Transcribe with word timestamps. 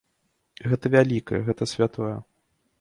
Гэта 0.71 0.91
вялікае, 0.95 1.41
гэта 1.51 1.71
святое. 1.75 2.13